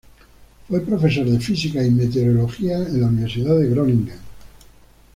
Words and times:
Fue 0.67 0.81
profesor 0.83 1.27
de 1.29 1.39
Física 1.39 1.83
y 1.85 1.91
Meteorología 1.91 2.75
en 2.79 3.01
la 3.01 3.05
Universidad 3.05 3.59
de 3.59 3.67
Groningen. 3.69 4.17